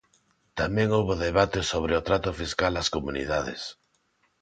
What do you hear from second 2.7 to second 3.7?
ás comunidades.